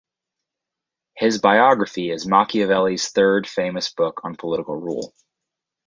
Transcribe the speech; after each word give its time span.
His 1.15 1.37
biography 1.37 2.09
is 2.09 2.25
Machiavelli's 2.25 3.09
third 3.09 3.45
famous 3.45 3.93
book 3.93 4.21
on 4.23 4.35
political 4.35 4.75
rule. 4.75 5.13